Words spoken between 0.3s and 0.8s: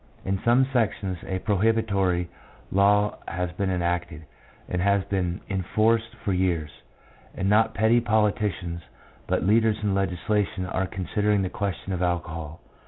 some